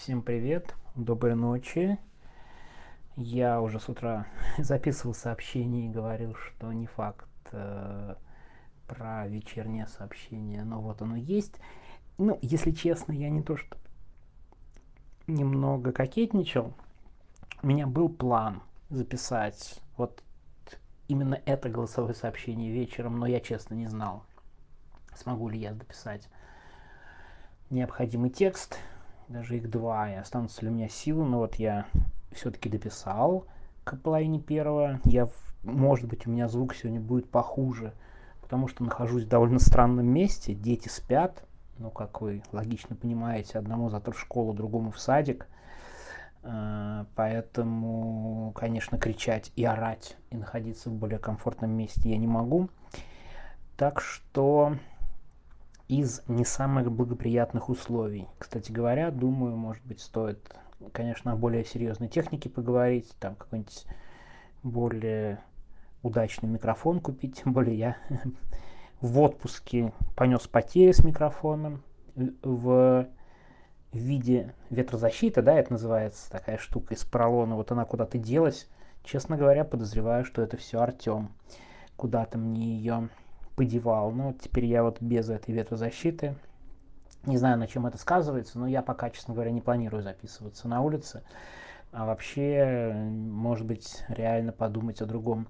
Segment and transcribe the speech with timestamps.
[0.00, 1.98] Всем привет, доброй ночи.
[3.16, 4.26] Я уже с утра
[4.56, 8.14] записывал сообщение и говорил, что не факт э,
[8.86, 11.56] про вечернее сообщение, но вот оно есть.
[12.16, 13.76] Ну, если честно, я не то что
[15.26, 16.72] немного кокетничал.
[17.62, 20.24] У меня был план записать вот
[21.08, 24.24] именно это голосовое сообщение вечером, но я честно не знал,
[25.14, 26.26] смогу ли я записать
[27.68, 28.78] необходимый текст
[29.30, 31.86] даже их два, и останутся ли у меня силы, но вот я
[32.32, 33.46] все-таки дописал
[33.84, 35.00] к половине первого.
[35.04, 35.28] Я,
[35.62, 37.94] может быть, у меня звук сегодня будет похуже,
[38.40, 41.44] потому что нахожусь в довольно странном месте, дети спят,
[41.78, 45.46] ну, как вы логично понимаете, одному завтра в школу, другому в садик,
[46.42, 52.68] э, поэтому, конечно, кричать и орать, и находиться в более комфортном месте я не могу.
[53.76, 54.74] Так что
[55.90, 58.28] из не самых благоприятных условий.
[58.38, 60.38] Кстати говоря, думаю, может быть, стоит,
[60.92, 63.86] конечно, о более серьезной технике поговорить, там какой-нибудь
[64.62, 65.40] более
[66.04, 67.96] удачный микрофон купить, тем более я
[69.00, 71.82] в отпуске понес потери с микрофоном
[72.14, 73.08] в
[73.92, 78.68] виде ветрозащиты, да, это называется такая штука из поролона, вот она куда-то делась.
[79.02, 81.30] Честно говоря, подозреваю, что это все Артем
[81.96, 83.08] куда-то мне ее
[83.60, 84.10] подевал.
[84.10, 86.34] Но теперь я вот без этой ветрозащиты.
[87.26, 90.80] Не знаю, на чем это сказывается, но я пока, честно говоря, не планирую записываться на
[90.80, 91.22] улице.
[91.92, 95.46] А вообще, может быть, реально подумать о другом,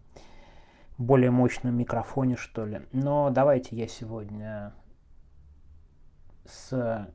[0.98, 2.80] более мощном микрофоне, что ли.
[2.90, 4.72] Но давайте я сегодня
[6.46, 7.08] с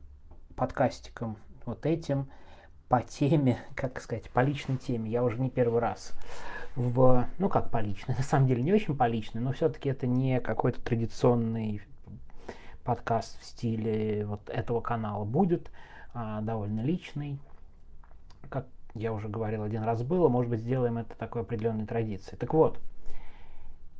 [0.56, 2.30] подкастиком вот этим
[2.88, 5.10] по теме, как сказать, по личной теме.
[5.10, 6.14] Я уже не первый раз
[6.76, 10.06] в, ну как по личной, на самом деле не очень по личной, но все-таки это
[10.06, 11.82] не какой-то традиционный
[12.84, 15.70] подкаст в стиле вот этого канала будет,
[16.14, 17.40] а, довольно личный.
[18.48, 22.38] Как я уже говорил, один раз было, может быть, сделаем это такой определенной традицией.
[22.38, 22.78] Так вот,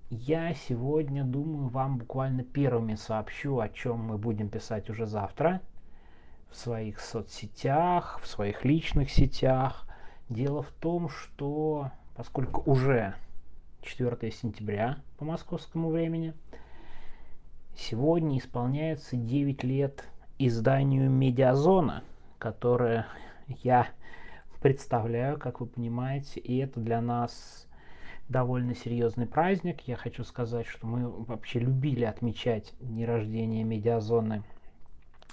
[0.08, 5.60] я сегодня, думаю, вам буквально первыми сообщу, о чем мы будем писать уже завтра
[6.48, 9.88] в своих соцсетях, в своих личных сетях.
[10.28, 13.14] Дело в том, что поскольку уже
[13.82, 16.34] 4 сентября по московскому времени,
[17.76, 20.04] сегодня исполняется 9 лет
[20.38, 22.02] изданию «Медиазона»,
[22.38, 23.06] которое
[23.46, 23.88] я
[24.60, 27.68] представляю, как вы понимаете, и это для нас
[28.28, 29.82] довольно серьезный праздник.
[29.82, 34.42] Я хочу сказать, что мы вообще любили отмечать дни рождения медиазоны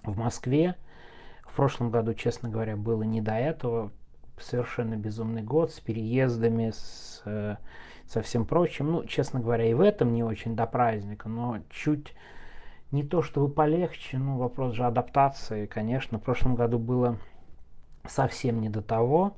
[0.04, 0.76] в Москве.
[1.46, 3.92] В прошлом году, честно говоря, было не до этого
[4.44, 7.56] совершенно безумный год с переездами, с, э,
[8.06, 8.92] со всем прочим.
[8.92, 12.14] Ну, честно говоря, и в этом не очень до праздника, но чуть
[12.92, 16.20] не то чтобы полегче, ну, вопрос же адаптации, конечно.
[16.20, 17.18] В прошлом году было
[18.08, 19.34] совсем не до того.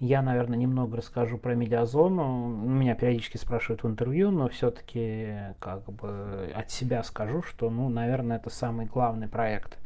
[0.00, 2.48] Я, наверное, немного расскажу про медиазону.
[2.48, 8.38] Меня периодически спрашивают в интервью, но все-таки как бы от себя скажу, что, ну, наверное,
[8.38, 9.78] это самый главный проект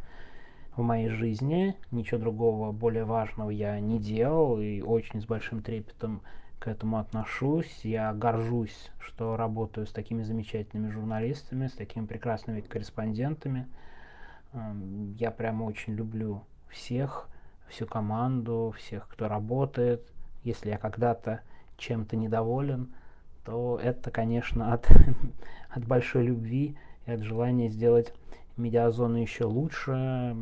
[0.79, 1.77] в моей жизни.
[1.91, 6.23] Ничего другого более важного я не делал и очень с большим трепетом
[6.59, 7.81] к этому отношусь.
[7.85, 13.67] Я горжусь, что работаю с такими замечательными журналистами, с такими прекрасными корреспондентами.
[14.53, 17.29] Эм, я прямо очень люблю всех,
[17.69, 20.07] всю команду, всех, кто работает.
[20.45, 21.41] Если я когда-то
[21.77, 22.95] чем-то недоволен,
[23.45, 24.89] то это, конечно, от,
[25.71, 28.15] от большой любви и от желания сделать
[28.59, 30.37] медиазону еще лучше.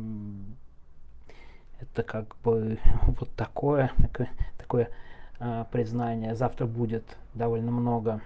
[1.79, 4.89] Это как бы вот такое, такое, такое
[5.39, 6.35] э, признание.
[6.35, 8.21] Завтра будет довольно много,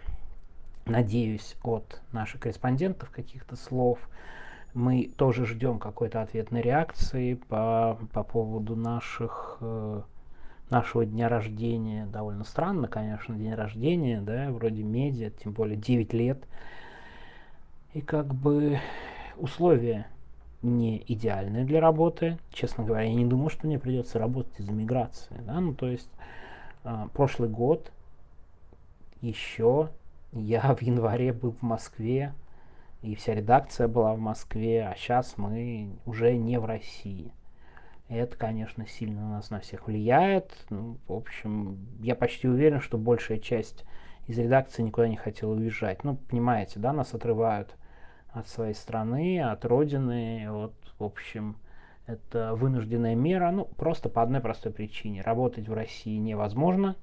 [0.85, 4.00] надеюсь, от наших корреспондентов каких-то слов.
[4.74, 10.01] Мы тоже ждем какой-то ответной реакции по, по поводу наших, э,
[10.69, 12.06] нашего дня рождения.
[12.06, 16.41] Довольно странно, конечно, день рождения, да, вроде медиа, тем более 9 лет.
[17.94, 18.80] И как бы
[19.41, 20.07] условия
[20.62, 22.38] не идеальные для работы.
[22.52, 25.42] Честно говоря, я не думал, что мне придется работать из-за миграции.
[25.45, 25.60] Да?
[25.60, 26.10] Ну, то есть
[26.83, 27.92] э, прошлый год
[29.21, 29.89] еще
[30.33, 32.33] я в январе был в Москве,
[33.01, 37.33] и вся редакция была в Москве, а сейчас мы уже не в России.
[38.10, 40.51] Это, конечно, сильно на нас на всех влияет.
[40.69, 43.86] Ну, в общем, я почти уверен, что большая часть
[44.27, 46.04] из редакции никуда не хотела уезжать.
[46.04, 47.75] Ну, понимаете, да, нас отрывают
[48.31, 50.48] от своей страны, от родины.
[50.50, 51.57] Вот, в общем,
[52.07, 55.22] это вынужденная мера, ну, просто по одной простой причине.
[55.22, 56.95] Работать в России невозможно,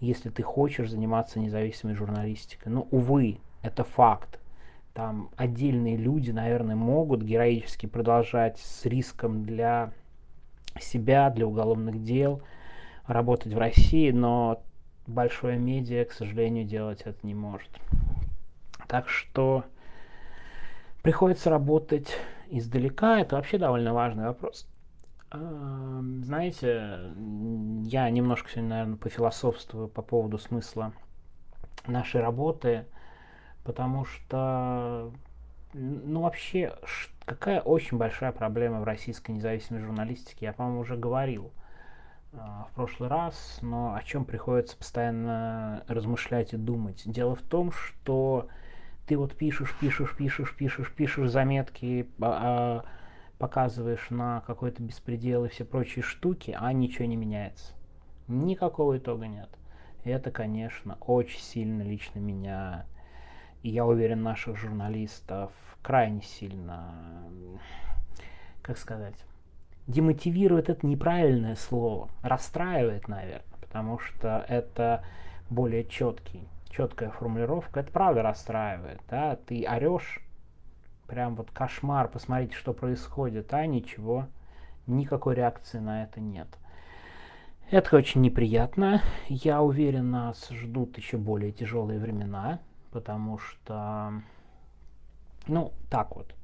[0.00, 2.72] если ты хочешь заниматься независимой журналистикой.
[2.72, 4.40] Ну, увы, это факт.
[4.92, 9.92] Там отдельные люди, наверное, могут героически продолжать с риском для
[10.80, 12.42] себя для уголовных дел,
[13.06, 14.62] работать в России, но
[15.06, 17.68] большое медиа, к сожалению, делать это не может.
[18.86, 19.64] Так что
[21.04, 22.08] приходится работать
[22.48, 23.20] издалека.
[23.20, 24.66] Это вообще довольно важный вопрос.
[25.30, 27.12] Знаете,
[27.84, 30.92] я немножко сегодня, наверное, пофилософствую по поводу смысла
[31.86, 32.86] нашей работы,
[33.64, 35.12] потому что,
[35.74, 36.74] ну, вообще,
[37.26, 41.52] какая очень большая проблема в российской независимой журналистике, я, по-моему, уже говорил
[42.32, 47.02] а, в прошлый раз, но о чем приходится постоянно размышлять и думать.
[47.04, 48.48] Дело в том, что
[49.06, 52.84] ты вот пишешь, пишешь, пишешь, пишешь, пишешь заметки, а,
[53.38, 57.74] показываешь на какой-то беспредел и все прочие штуки, а ничего не меняется.
[58.28, 59.50] Никакого итога нет.
[60.04, 62.86] Это, конечно, очень сильно лично меня,
[63.62, 65.52] и я уверен, наших журналистов
[65.82, 66.94] крайне сильно,
[68.62, 69.16] как сказать,
[69.86, 75.04] демотивирует это неправильное слово, расстраивает, наверное, потому что это
[75.48, 77.80] более четкий, четкая формулировка.
[77.80, 80.20] Это правда расстраивает, да, ты орешь,
[81.06, 84.26] прям вот кошмар, посмотрите, что происходит, а ничего,
[84.86, 86.48] никакой реакции на это нет.
[87.70, 89.00] Это очень неприятно.
[89.28, 92.60] Я уверен, нас ждут еще более тяжелые времена,
[92.90, 94.12] потому что,
[95.46, 96.34] ну, так вот,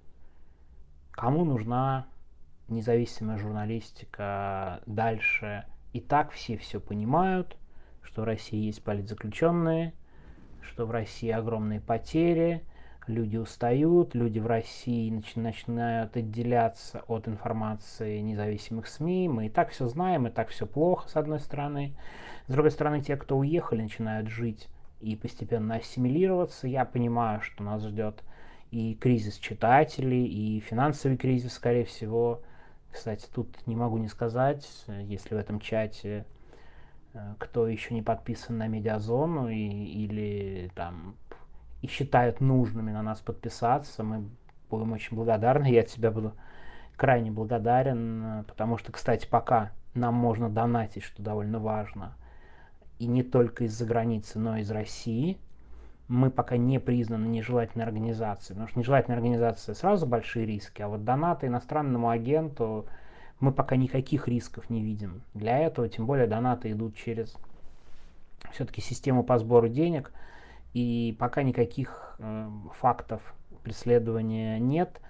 [1.11, 2.07] кому нужна
[2.69, 5.67] независимая журналистика дальше?
[5.93, 7.57] И так все все понимают,
[8.01, 9.93] что в России есть политзаключенные,
[10.63, 12.63] что в России огромные потери,
[13.07, 19.29] люди устают, люди в России нач- начинают отделяться от информации независимых СМИ.
[19.29, 21.95] Мы и так все знаем, и так все плохо, с одной стороны.
[22.47, 24.69] С другой стороны, те, кто уехали, начинают жить
[25.01, 26.69] и постепенно ассимилироваться.
[26.69, 28.23] Я понимаю, что нас ждет
[28.71, 32.43] и кризис читателей, и финансовый кризис, скорее всего.
[32.91, 36.25] Кстати, тут не могу не сказать, если в этом чате
[37.39, 41.17] кто еще не подписан на медиазону и, или там
[41.83, 44.03] и считают нужными на нас подписаться.
[44.03, 44.29] Мы
[44.71, 45.67] будем очень благодарны.
[45.67, 46.35] Я тебя буду
[46.97, 52.15] крайне благодарен, потому что, кстати, пока нам можно донатить, что довольно важно,
[52.99, 55.39] и не только из-за границы, но и из России,
[56.07, 61.05] мы пока не признаны нежелательной организацией, потому что нежелательная организация сразу большие риски, а вот
[61.05, 62.87] донаты иностранному агенту
[63.41, 65.23] мы пока никаких рисков не видим.
[65.35, 67.37] Для этого, тем более, донаты идут через
[68.53, 70.13] все-таки систему по сбору денег–
[70.73, 72.49] и пока никаких э,
[72.79, 73.21] фактов
[73.63, 75.01] преследования нет,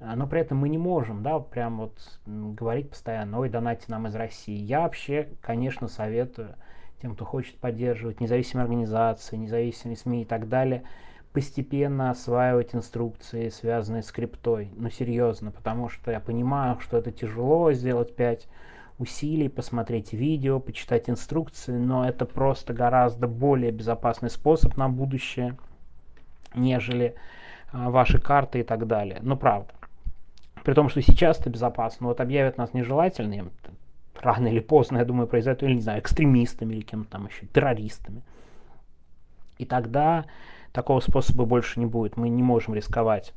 [0.00, 4.14] но при этом мы не можем, да, прям вот говорить постоянно, ой, донайте нам из
[4.14, 4.56] России.
[4.56, 6.56] Я вообще, конечно, советую
[7.02, 10.84] тем, кто хочет поддерживать независимые организации, независимые СМИ и так далее,
[11.32, 14.70] постепенно осваивать инструкции, связанные с криптой.
[14.76, 18.48] Ну, серьезно, потому что я понимаю, что это тяжело сделать 5
[18.98, 25.56] усилий, посмотреть видео, почитать инструкции, но это просто гораздо более безопасный способ на будущее,
[26.54, 27.14] нежели
[27.72, 29.20] а, ваши карты и так далее.
[29.22, 29.72] Ну, правда.
[30.64, 33.50] При том, что сейчас это безопасно, вот объявят нас нежелательными,
[34.20, 38.22] рано или поздно, я думаю, произойдет, или, не знаю, экстремистами или кем-то там еще, террористами.
[39.58, 40.26] И тогда
[40.72, 42.16] такого способа больше не будет.
[42.16, 43.34] Мы не можем рисковать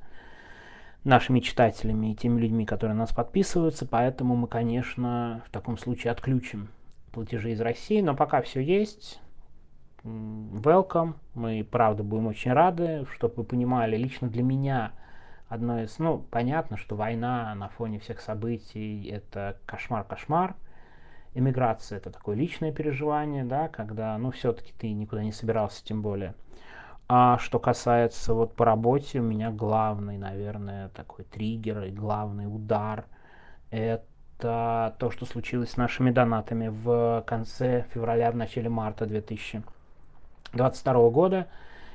[1.03, 6.69] нашими читателями и теми людьми, которые нас подписываются, поэтому мы, конечно, в таком случае отключим
[7.11, 9.21] платежи из России, но пока все есть,
[10.03, 14.93] welcome, мы, правда, будем очень рады, чтобы вы понимали, лично для меня
[15.49, 20.55] одно из, ну, понятно, что война на фоне всех событий– это кошмар-кошмар,
[21.33, 26.33] эмиграция– это такое личное переживание, да, когда, ну, все-таки ты никуда не собирался, тем более–
[27.15, 33.05] а что касается вот по работе, у меня главный, наверное, такой триггер и главный удар–
[33.69, 41.49] это то, что случилось с нашими донатами в конце февраля, в начале марта 2022 года.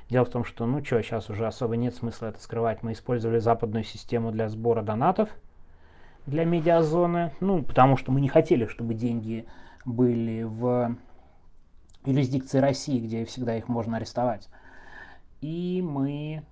[0.08, 2.84] Дело в том, что, ну что, сейчас уже особо нет смысла это скрывать.
[2.84, 5.30] Мы использовали западную систему для сбора донатов
[6.26, 9.48] для медиазоны, ну, потому что мы не хотели, чтобы деньги
[9.84, 10.94] были в
[12.04, 14.48] юрисдикции России, где всегда их можно арестовать
[15.40, 16.44] и мы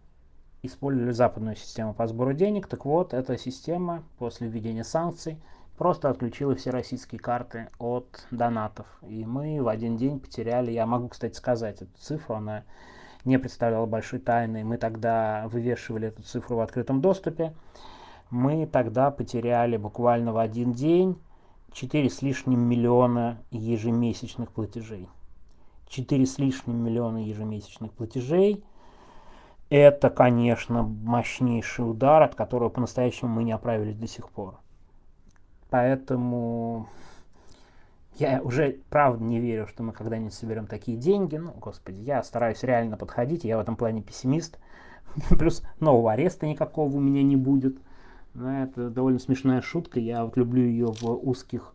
[0.62, 2.66] использовали западную систему по сбору денег.
[2.66, 5.38] Так вот, эта система после введения санкций
[5.76, 8.86] просто отключила все российские карты от донатов.
[9.02, 12.64] И мы в один день потеряли, я могу, кстати, сказать эту цифру, она
[13.24, 14.64] не представляла большой тайны.
[14.64, 17.54] Мы тогда вывешивали эту цифру в открытом доступе.
[18.30, 21.18] Мы тогда потеряли буквально в один день
[21.72, 25.08] 4 с лишним миллиона ежемесячных платежей.
[25.88, 28.64] 4 с лишним миллиона ежемесячных платежей–
[29.70, 34.58] это, конечно, мощнейший удар, от которого по-настоящему мы не оправились до сих пор.
[35.70, 36.88] поэтому
[38.18, 41.36] я уже правда не верю, что мы когда-нибудь соберем такие деньги.
[41.36, 44.58] Ну, господи, я стараюсь реально подходить, я в этом плане пессимист.
[45.38, 47.76] Плюс нового ареста никакого у меня не будет.
[48.32, 50.00] Но это довольно смешная шутка.
[50.00, 51.74] Я вот люблю ее в узких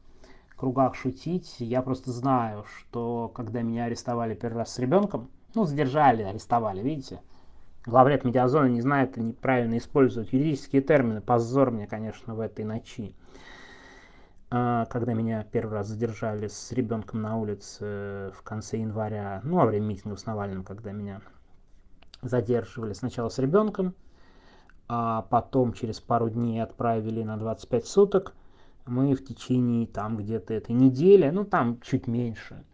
[0.56, 1.58] кругах шутить.
[1.60, 7.20] Я просто знаю, что когда меня арестовали первый раз с ребенком, ну, задержали, арестовали, видите,
[7.86, 11.22] главред медиазона не знает неправильно использовать юридические термины.
[11.22, 13.16] Позор мне, конечно, в этой ночи.
[14.50, 19.66] А, когда меня первый раз задержали с ребенком на улице в конце января, ну, во
[19.66, 21.22] время митинга с Навальным, когда меня
[22.22, 23.96] задерживали сначала с ребенком,
[24.88, 28.34] а потом через пару дней отправили на 25 суток,
[28.86, 32.66] мы в течение там где-то этой недели, ну там чуть меньше,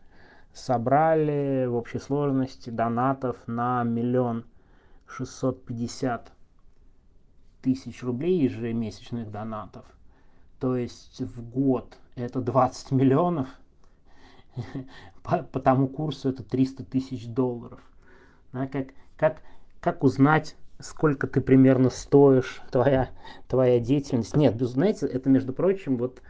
[0.53, 4.45] собрали в общей сложности донатов на миллион
[5.07, 6.31] шестьсот пятьдесят
[7.61, 9.85] тысяч рублей ежемесячных донатов.
[10.59, 13.47] То есть в год это 20 миллионов,
[15.23, 17.79] по, по тому курсу это 300 тысяч долларов.
[18.53, 18.87] Да, как,
[19.17, 19.41] как,
[19.79, 23.09] как узнать, сколько ты примерно стоишь, твоя,
[23.47, 24.35] твоя деятельность?
[24.35, 26.21] Нет, знаете, это, между прочим, вот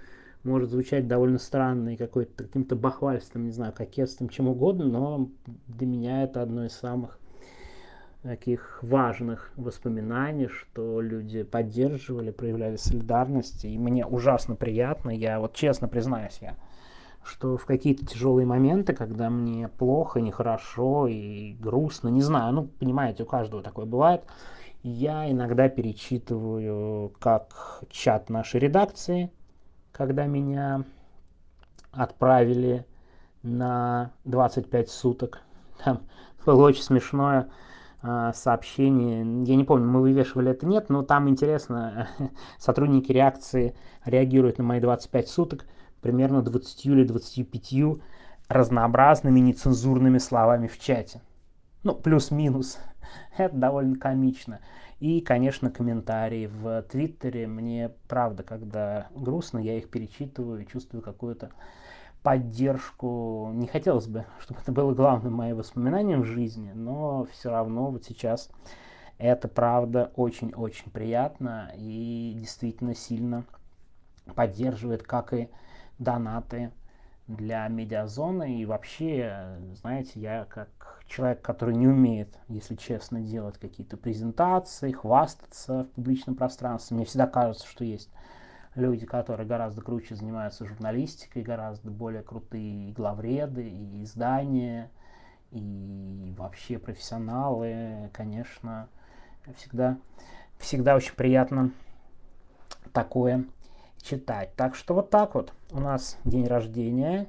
[0.43, 5.29] может звучать довольно странно и какой-то каким-то бахвальством, не знаю, кокетством, чем угодно, но
[5.67, 7.19] для меня это одно из самых
[8.27, 15.87] таких важных воспоминаний, что люди поддерживали, проявляли солидарность, и мне ужасно приятно, я вот честно
[15.87, 16.55] признаюсь, я,
[17.23, 23.23] что в какие-то тяжелые моменты, когда мне плохо, нехорошо и грустно, не знаю, ну, понимаете,
[23.23, 24.23] у каждого такое бывает,
[24.83, 29.31] я иногда перечитываю как чат нашей редакции,
[29.91, 30.83] когда меня
[31.91, 32.85] отправили
[33.41, 35.41] на 25 суток.
[35.83, 36.01] Там
[36.45, 37.49] было очень смешное
[38.01, 39.43] сообщение.
[39.45, 42.07] Я не помню, мы вывешивали это нет, но там интересно,
[42.59, 43.75] сотрудники реакции
[44.05, 45.65] реагируют на мои 25 суток
[46.01, 47.99] примерно 20 или 25
[48.49, 51.21] разнообразными нецензурными словами в чате.
[51.83, 52.79] Ну, плюс-минус.
[53.37, 54.59] Это довольно комично.
[54.99, 57.47] И, конечно, комментарии в Твиттере.
[57.47, 61.51] Мне, правда, когда грустно, я их перечитываю и чувствую какую-то
[62.27, 63.51] поддержку.
[63.53, 68.03] Не хотелось бы, чтобы это было главным моим воспоминанием в жизни, но все равно вот
[68.03, 68.49] сейчас
[69.17, 73.45] это, правда, очень-очень приятно и действительно сильно
[74.35, 75.47] поддерживает, как и
[75.99, 76.73] донаты
[77.27, 78.59] для медиазоны.
[78.59, 80.67] И вообще, знаете, я как
[81.07, 87.25] человек, который не умеет, если честно, делать какие-то презентации, хвастаться в публичном пространстве, мне всегда
[87.25, 88.09] кажется, что есть
[88.77, 94.91] люди, которые гораздо круче занимаются журналистикой, гораздо более крутые и главреды, и издания,
[95.51, 98.87] и вообще профессионалы, конечно,
[99.55, 99.97] всегда,
[100.57, 101.71] всегда очень приятно
[102.93, 103.45] такое
[104.01, 104.55] читать.
[104.55, 107.27] Так что вот так вот у нас день рождения.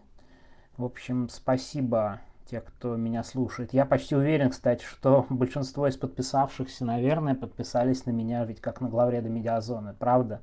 [0.76, 3.73] В общем, спасибо те, кто меня слушает.
[3.73, 8.88] Я почти уверен, кстати, что большинство из подписавшихся, наверное, подписались на меня ведь как на
[8.88, 10.43] главреда Медиазоны, правда?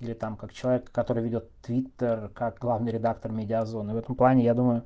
[0.00, 3.94] Или там как человек, который ведет Твиттер, как главный редактор Медиазоны.
[3.94, 4.84] В этом плане, я думаю,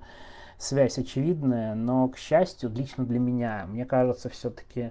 [0.59, 4.91] связь очевидная, но, к счастью, лично для меня, мне кажется, все-таки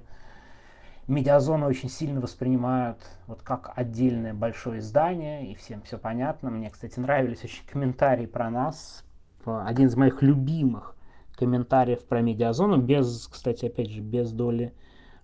[1.08, 2.98] медиазоны очень сильно воспринимают
[3.28, 6.50] вот как отдельное большое издание, и всем все понятно.
[6.50, 9.04] Мне, кстати, нравились очень комментарии про нас.
[9.46, 10.96] Один из моих любимых
[11.36, 14.74] комментариев про медиазону, без, кстати, опять же, без доли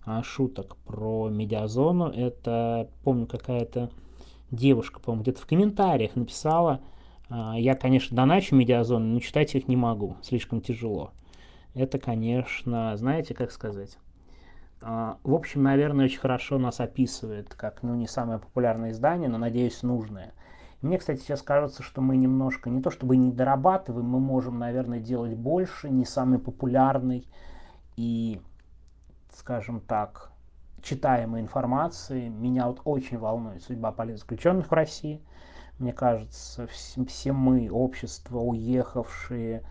[0.06, 2.08] а, шуток про медиазону.
[2.08, 3.90] Это, помню, какая-то
[4.54, 6.80] девушка, по-моему, где-то в комментариях написала,
[7.28, 11.12] а, я, конечно, доначу медиазону, но читать их не могу, слишком тяжело.
[11.74, 13.98] Это, конечно, знаете, как сказать,
[14.80, 19.38] а, в общем, наверное, очень хорошо нас описывает, как, ну, не самое популярное издание, но,
[19.38, 20.34] надеюсь, нужное.
[20.82, 25.00] Мне, кстати, сейчас кажется, что мы немножко, не то чтобы не дорабатываем, мы можем, наверное,
[25.00, 27.26] делать больше, не самый популярный
[27.96, 28.42] и,
[29.32, 30.30] скажем так,
[30.84, 32.28] читаемой информации.
[32.28, 35.20] Меня вот очень волнует судьба политзаключенных в России.
[35.78, 39.64] Мне кажется, все мы, общество, уехавшие,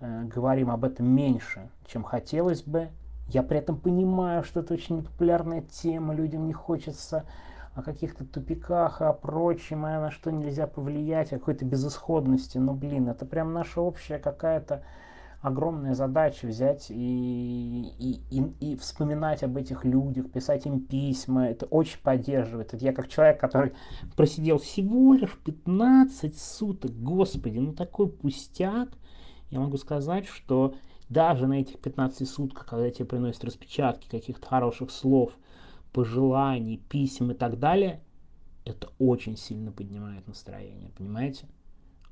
[0.00, 2.88] э, говорим об этом меньше, чем хотелось бы.
[3.28, 7.24] Я при этом понимаю, что это очень непопулярная тема, людям не хочется
[7.74, 12.58] о каких-то тупиках, о прочем, и на что нельзя повлиять, о какой-то безысходности.
[12.58, 14.84] Но, блин, это прям наша общая какая-то
[15.44, 21.48] огромная задача взять и, и, и, и вспоминать об этих людях, писать им письма.
[21.48, 22.72] Это очень поддерживает.
[22.72, 23.74] Это я как человек, который
[24.16, 26.92] просидел всего лишь 15 суток.
[26.92, 28.88] Господи, ну такой пустяк.
[29.50, 30.76] Я могу сказать, что
[31.10, 35.36] даже на этих 15 сутках, когда тебе приносят распечатки каких-то хороших слов,
[35.92, 38.00] пожеланий, писем и так далее,
[38.64, 41.46] это очень сильно поднимает настроение, понимаете?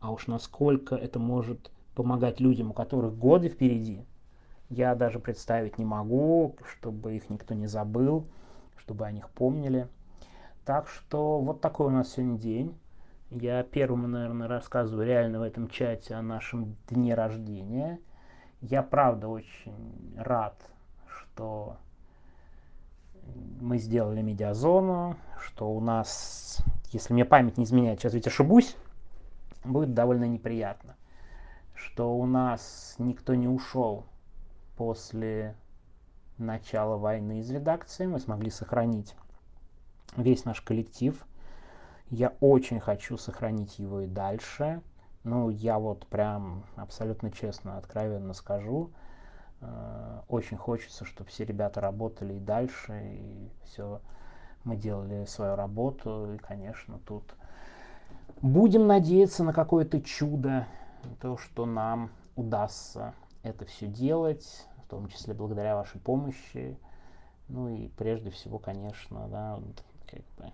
[0.01, 4.05] А уж насколько это может помогать людям, у которых годы впереди,
[4.69, 8.27] я даже представить не могу, чтобы их никто не забыл,
[8.77, 9.89] чтобы о них помнили.
[10.65, 12.79] Так что вот такой у нас сегодня день.
[13.31, 17.99] Я первым, наверное, рассказываю реально в этом чате о нашем дне рождения.
[18.61, 20.55] Я правда очень рад,
[21.07, 21.77] что
[23.61, 26.59] мы сделали медиазону, что у нас,
[26.91, 28.77] если мне память не изменяет, сейчас ведь ошибусь,
[29.65, 30.97] будет довольно неприятно,
[31.93, 34.07] что у нас никто не ушел
[34.77, 35.55] после
[36.39, 39.15] начала войны из редакции, мы смогли сохранить
[40.17, 41.23] весь наш коллектив.
[42.09, 44.81] Я очень хочу сохранить его и дальше.
[45.23, 48.91] Ну, я вот прям абсолютно честно, откровенно скажу,
[49.61, 54.01] э, очень хочется, чтобы все ребята работали и дальше, и все,
[54.65, 57.35] мы делали свою работу, и, конечно, тут
[58.41, 60.67] будем надеяться на какое-то чудо,
[61.21, 66.79] то, что нам удастся это все делать, в том числе благодаря вашей помощи.
[67.49, 69.61] Ну и прежде всего, конечно, да,
[70.07, 70.53] как бы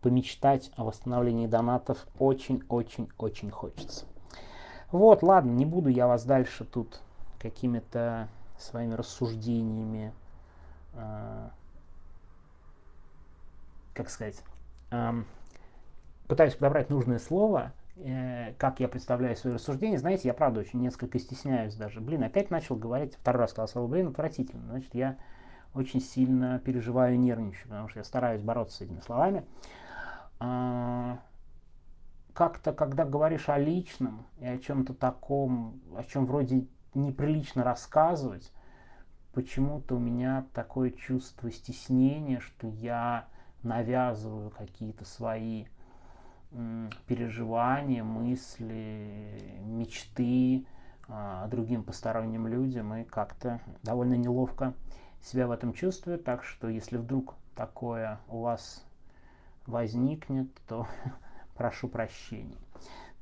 [0.00, 4.06] помечтать о восстановлении донатов очень-очень-очень хочется.
[4.90, 7.00] Вот, ладно, не буду я вас дальше тут
[7.38, 10.12] какими-то своими рассуждениями,
[10.94, 11.48] э,
[13.94, 14.42] как сказать,
[14.90, 15.12] э,
[16.26, 19.98] пытаюсь подобрать нужное слово, э, как я представляю свои рассуждения.
[19.98, 22.00] Знаете, я правда очень несколько стесняюсь даже.
[22.00, 24.64] Блин, опять начал говорить, второй раз сказал слово блин, отвратительно.
[24.68, 25.18] Значит, я
[25.74, 29.44] очень сильно переживаю и нервничаю, потому что я стараюсь бороться с этими словами.
[30.38, 31.20] А,
[32.34, 38.52] как-то, когда говоришь о личном и о чем-то таком, о чем вроде неприлично рассказывать,
[39.32, 43.26] почему-то у меня такое чувство стеснения, что я
[43.62, 45.66] навязываю какие-то свои
[47.06, 50.66] переживания, мысли, мечты
[51.08, 54.74] а, другим посторонним людям, и как-то довольно неловко
[55.22, 56.18] себя в этом чувствую.
[56.18, 58.84] Так что, если вдруг такое у вас
[59.66, 60.86] возникнет, то
[61.56, 62.56] прошу прощения.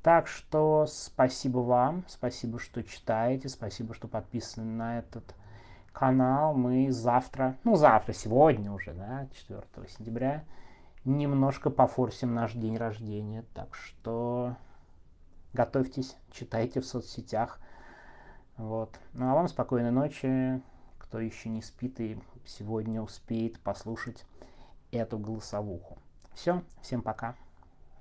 [0.03, 5.35] Так что спасибо вам, спасибо, что читаете, спасибо, что подписаны на этот
[5.93, 6.55] канал.
[6.55, 10.45] Мы завтра, ну завтра, сегодня уже, да, 4 сентября,
[11.05, 13.45] немножко пофорсим наш день рождения.
[13.55, 14.57] Так что
[15.53, 17.61] готовьтесь, читайте в соцсетях.
[18.57, 18.99] Вот.
[19.13, 20.63] Ну а вам спокойной ночи,
[20.99, 24.25] кто еще не спит и сегодня успеет послушать
[24.93, 25.99] эту голосовуху.
[26.35, 27.35] Все, всем пока.